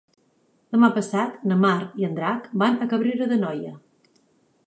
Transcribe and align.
Demà 0.75 0.87
passat 0.95 1.43
na 1.51 1.57
Mar 1.65 1.75
i 2.03 2.07
en 2.09 2.17
Drac 2.21 2.49
van 2.63 2.81
a 2.85 2.87
Cabrera 2.95 3.27
d'Anoia. 3.35 3.77